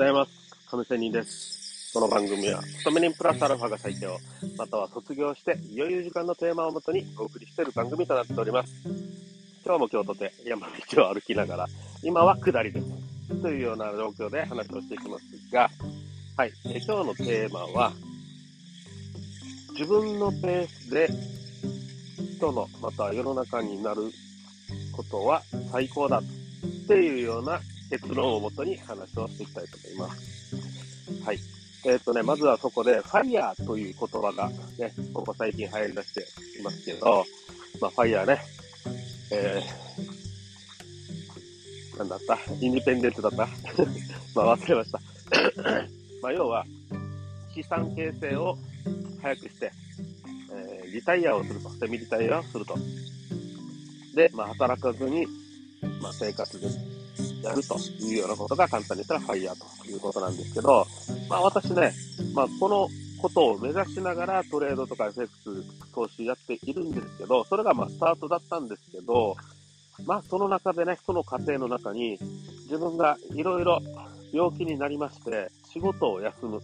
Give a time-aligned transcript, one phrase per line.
[0.00, 0.30] ございます。
[0.70, 1.92] 亀仙人です。
[1.92, 4.16] この番組は、勤め人プラスアルファが最強、
[4.56, 8.72] または卒業して余裕時間のテーマをもとにお送りしている番組となっております。
[9.62, 11.66] 今日も今日とて山道を歩きながら、
[12.02, 13.42] 今は下りです。
[13.42, 15.70] というような状況で話をしていきますが、
[16.34, 17.92] はい、え今日のテーマは、
[19.72, 21.10] 自分のペースで
[22.38, 24.10] 人の、または世の中になる
[24.92, 26.22] ことは最高だっ
[26.88, 30.56] ていうような結論をもとに話をしていきたいと思います。
[31.24, 31.38] はい。
[31.86, 36.20] えっ、ー、とね、まずはそこで、ファイヤーという言葉がね、ここ最近流行り出して
[36.60, 37.24] いますけど、
[37.80, 38.38] まあ、ファイヤーね、
[39.32, 42.38] えー、なんだった？
[42.60, 43.46] インディペンデントだった？
[44.36, 45.00] まあ忘れました
[46.22, 46.64] まあ要は、
[47.54, 48.58] 資産形成を
[49.22, 49.72] 早くして、
[50.52, 52.76] えー、リタイアをすると、セミリタイアをすると。
[54.14, 55.26] で、まあ働かずに、
[56.02, 56.68] まあ生活で
[57.42, 60.86] やるというようなことが簡単に言ったらファイヤーということなんですけど、
[61.28, 61.92] まあ私ね、
[62.34, 62.88] まあこの
[63.20, 69.36] ことを目指しながらトレードとか FX 投資やっているんですけど、それがまあスタートだったんですけど、
[70.06, 72.18] まあその中でね、その過程の中に
[72.64, 73.80] 自分がいろいろ
[74.32, 76.60] 病気になりまして、仕事を休む。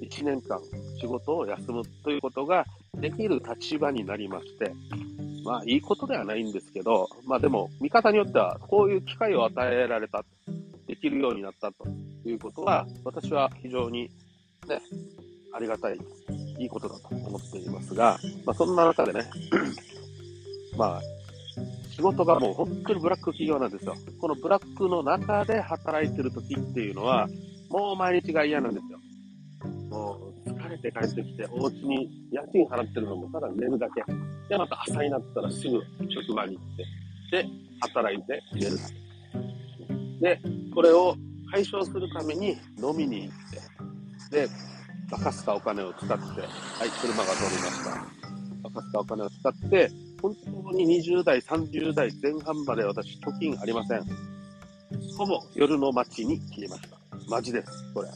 [0.00, 0.58] 1年間
[0.98, 2.64] 仕事を休むということが
[2.94, 4.72] できる立場になりまして、
[5.44, 10.24] まあいいことではないんですけど、まあでも見方によってはこういう機会を与えられた、
[10.86, 11.86] できるようになったと
[12.24, 14.10] いうことは、私は非常に
[14.68, 14.80] ね、
[15.52, 15.98] ありがたい、
[16.58, 19.24] いいことだと思っていますが、まあそんな中でね、
[20.76, 21.00] まあ
[21.90, 23.94] 仕事がもう本当にブラック企業なんですよ。
[24.20, 27.28] このブラックの中で働いてる時っていうのは、
[27.68, 28.98] もう毎日が嫌なんですよ。
[29.90, 34.02] もう疲れて帰ってきて、お家に家賃払ってるのもただ寝るだけ。
[34.50, 35.80] で、また朝になったらすぐ
[36.12, 36.76] 職場に行っ
[37.30, 37.48] て、で、
[37.80, 38.78] 働いて寝る。
[40.20, 40.40] で、
[40.74, 41.14] これを
[41.52, 44.48] 解消するために飲みに行って、で、
[45.08, 47.90] バカすかお金を使って、はい、車が通りました。
[48.64, 54.02] バカすかお金を使って、本当に20代、30代前半まで私、貯金ありません。
[55.16, 56.98] ほぼ夜の街に消えました。
[57.28, 58.08] マジです、これ。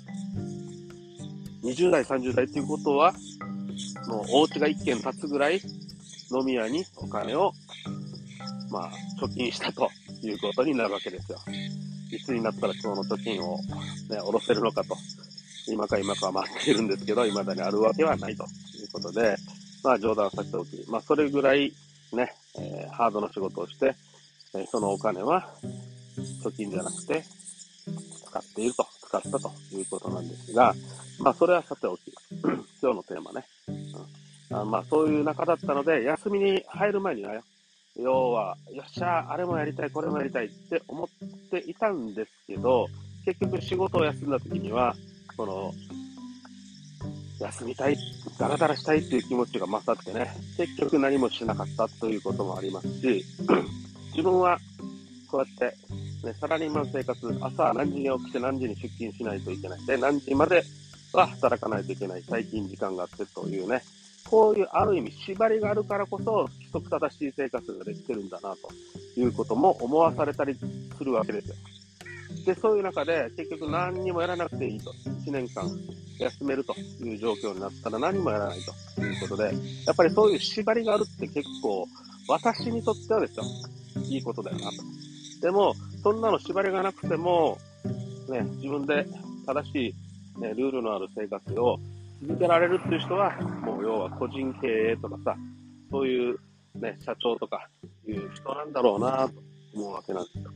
[1.63, 3.15] 20代、30代っていうことは、
[4.09, 5.61] もうお家が1軒建つぐらい
[6.35, 7.53] 飲み屋にお金を、
[8.71, 8.91] まあ、
[9.21, 9.89] 貯金したと
[10.23, 11.39] いうことになるわけですよ。
[12.11, 13.59] いつになったら今日の貯金を、
[14.11, 14.97] ね、下ろせるのかと。
[15.67, 19.37] 今か今かは待っているんですけど、未だにあるわけはないということで、
[19.83, 21.73] まあ冗談させておき、まあそれぐらい
[22.13, 23.95] ね、えー、ハードな仕事をして、
[24.55, 25.49] えー、そのお金は
[26.43, 27.25] 貯金じゃなくて
[28.27, 30.75] 使っていると、使ったということなんですが、
[31.19, 32.13] まあそれはさておき、
[32.83, 33.47] 今日のテーマね。
[33.69, 34.04] うん、
[34.61, 37.35] あまあそういう中だったので、休みに入る前には、
[37.97, 41.09] 要は、よっしゃ、あれもやりたい、これもやりたいって思っ
[41.51, 42.87] ていたんですけど、
[43.25, 44.95] 結局仕事を休んだ時には、
[45.37, 45.73] この、
[47.41, 47.97] 休みたい、
[48.39, 53.25] ダラダラしたいっていう気持ちが勝ってね、結局何もしなかったということもありますし、
[54.13, 54.59] 自分は
[55.31, 55.77] こうやって、
[56.27, 59.85] ね、サラリーマン生活、朝何時に起きて何時に出勤しないといけない。
[59.85, 60.63] で、何時まで
[61.13, 62.23] は働かないといけない。
[62.23, 63.83] 最近時間があってというね、
[64.29, 70.55] こういうある意味縛りがあるからこそ、規則正しい生活ができてるんだな、ということも思わされたり
[70.97, 71.55] するわけですよ。
[72.47, 74.93] で、そういう中で、結局何にもやらなくていいと。
[75.27, 75.65] 1年間
[76.19, 78.59] 休めるという状況になったら何もやらない
[78.95, 79.55] ということで、
[79.87, 81.87] やっぱりそういう縛りがあるって結構、
[82.29, 83.45] 私にとってはですよ、
[84.09, 84.77] いいことだよなと。
[85.41, 87.59] でも、そんなの縛りがなくても、
[88.29, 89.07] ね、自分で
[89.47, 89.95] 正し
[90.37, 91.79] い、ね、ルールのある生活を
[92.27, 95.37] 続けられるっていう人は、もう要は個人経営とかさ、
[95.91, 96.39] そういう
[96.75, 97.69] ね、社長とか
[98.07, 99.43] いう人なんだろうなと
[99.75, 100.51] 思うわけなんですよ。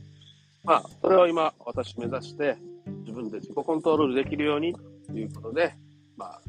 [0.63, 2.57] まあ、それを今、私目指して、
[3.01, 4.75] 自分で自己コントロールできるように
[5.07, 5.73] ということで、
[6.17, 6.41] まあ、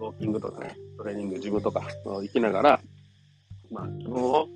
[0.00, 2.80] ウォーキングとかね、トレーニング、ジムとか行きながら、
[3.70, 4.48] まあ、自分を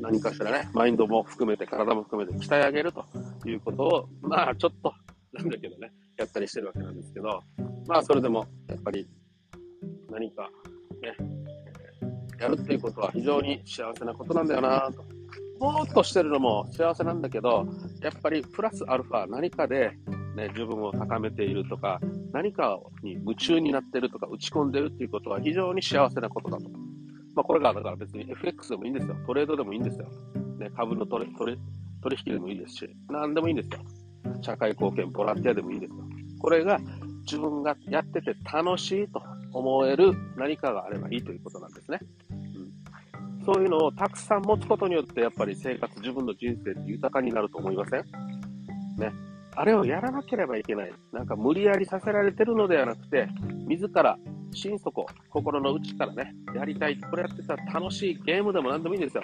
[0.00, 3.04] 何かしらね、マインドも含めて、体も含めて鍛え上げると
[3.46, 4.92] いうことを、まあ、ちょっと、
[5.44, 7.42] んだけどね、やったりしてるわけなんですけど、
[7.86, 9.08] まあ、それでも、やっぱり、
[10.10, 10.50] 何か、
[11.02, 11.16] ね、
[12.40, 15.04] やるっていうことは非常に幸せなことなんだよなと
[15.58, 17.66] ぼーっとしてるのも幸せなんだけど、
[18.02, 19.92] やっぱりプラスアルファ何かで、
[20.36, 22.00] ね、自分を高めているとか、
[22.32, 26.68] 何かに夢中になってるとか、打ち込んでるっていうことは非常に幸せなことだと。
[27.34, 29.16] まあ、これがだから別に FX でもいいんですよ。
[29.26, 30.08] トレードでもいいんですよ。
[30.58, 31.58] ね、株の取取
[32.02, 33.80] 取引でもいいですし、何でもいいんですよ。
[34.44, 35.96] 社会貢献、ボランティアでもいいですよ。
[36.38, 36.78] これが
[37.22, 41.98] 自分がやってて楽しいと思える何かがあればいいということなんですね。
[43.46, 48.04] そういうのをたくさん持つことによって、やっぱり生活、自分の人生って豊かになると思いません？
[48.98, 49.12] ね。
[49.56, 50.92] あれをやらなければいけない。
[51.12, 53.28] なんか無理やりさせられてるのではなくて、
[53.66, 54.18] 自ら
[54.52, 56.98] 心底、心の内からね、やりたい。
[56.98, 59.22] これやってたら楽しいゲームでも何でもいいんですよ。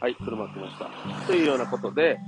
[0.00, 1.26] はい、車来ました。
[1.26, 2.18] というようなことで、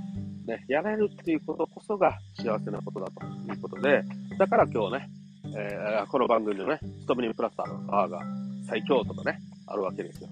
[0.49, 4.03] ね、やれるっていうことこそが幸せなことだということで、
[4.37, 5.09] だから今日ね、
[5.55, 8.21] えー、この番組のね、ストムニプラスターのパワーが
[8.67, 10.29] 最強とかね、あるわけですよ。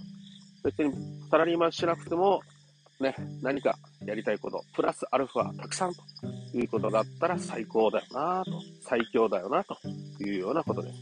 [0.64, 0.92] 別に
[1.30, 2.42] サラリーマンしなくても、
[3.00, 6.02] ね、何かやりたいこと、プラスアルファたくさんと
[6.58, 9.78] いうことだったら最高だよなと、最強だよなと
[10.20, 10.96] いうようなことです。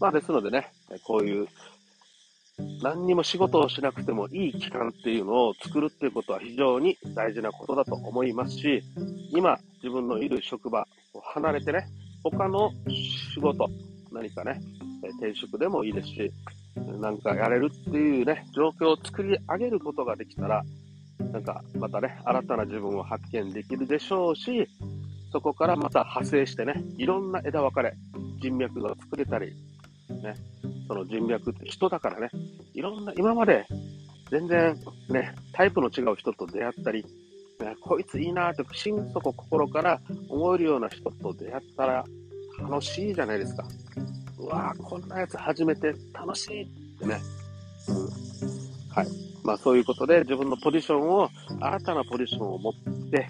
[0.00, 0.70] まあですのでね、
[1.04, 1.46] こういう
[2.82, 8.82] 何にも仕事をしなくてもいい期間っていうのを作るっていうことは非常に大事なことだと思いますし、
[9.30, 11.86] 今自分のいる職場を離れてね、
[12.22, 12.72] 他の
[13.34, 13.68] 仕事、
[14.12, 14.60] 何かね、
[15.18, 16.32] 転職でもいいですし、
[17.00, 20.64] なんかやれるっていうね、状況を作り上げることができたら、
[21.32, 24.68] なんかまたね、新たな自分を発見できるでしょうし、
[25.32, 27.94] そこからまた派生してね、いろんな枝分かれ、
[28.40, 29.54] 人脈が作れたり、
[30.22, 30.34] ね、
[30.88, 32.30] その人脈って人だからね、
[32.74, 33.66] いろんな、今まで
[34.30, 34.74] 全然
[35.10, 37.04] ね、タイプの違う人と出会ったり、
[37.60, 42.04] ね、こいついいなって心底心から思えるような人と出会ったら
[42.60, 43.66] 楽しいじゃないですか。
[44.38, 46.66] うわぁ、こんなやつ初めて楽しいっ
[46.98, 47.20] てね。
[47.88, 47.96] うん。
[48.90, 49.08] はい。
[49.42, 51.28] まあそういうことで自分のポジションを、
[51.60, 52.72] 新たなポジションを持っ
[53.10, 53.28] て、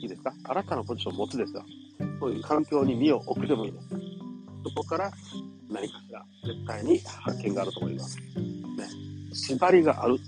[0.00, 0.32] いいですか？
[0.44, 1.64] 新たなポジションを持つですよ。
[2.20, 3.88] そういう環境に身を置くでもいいです。
[3.88, 5.10] そこから
[5.70, 6.13] 何かしら
[6.44, 8.18] 絶対に発見があると思います。
[8.18, 8.22] ね。
[9.32, 10.18] 縛りがある。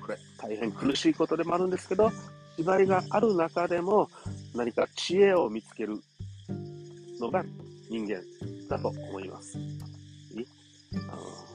[0.00, 2.10] これ大変苦しいことでもあるんですけど、
[2.56, 4.10] 縛りがある中でも
[4.54, 6.00] 何か知恵を見つける
[7.20, 7.44] のが
[7.88, 8.20] 人間
[8.68, 9.58] だと思います。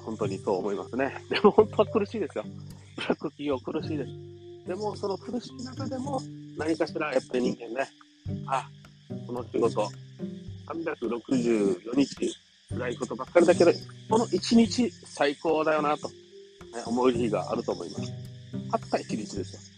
[0.06, 1.14] 本当にそう思いますね。
[1.30, 2.46] でも本当は苦しいですよ。
[2.96, 4.68] ブラック企業苦しいです。
[4.68, 6.22] でもその苦しい中でも
[6.58, 7.90] 何かしらやっぱり人間ね、
[8.48, 8.70] あ、
[9.28, 9.90] この仕事、
[10.68, 12.36] 364日
[12.74, 13.72] 辛いことばっかりだけど、
[14.10, 16.14] この1日最高だよなと、ね、
[16.86, 18.12] 思う日があると思います。
[18.72, 19.74] たった1日ですよ。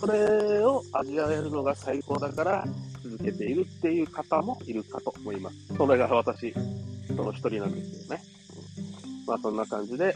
[0.00, 2.64] それを味わえるのが最高だから、
[3.02, 5.56] 続けているっていう方もいるかと思います。
[5.76, 6.54] それが私、
[7.08, 8.22] その一人なんですよね。
[9.26, 10.14] まあそんな感じで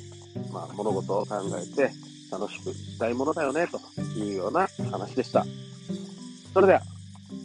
[0.52, 1.90] まあ物事を考えて
[2.30, 3.78] 楽しくしたいものだよね、と
[4.18, 5.44] いうような話でした。
[6.52, 6.82] それでは、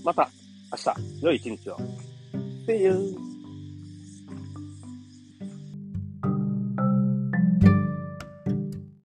[0.04, 0.30] また
[0.72, 1.78] 明日、良い一日を。
[2.68, 3.31] See you!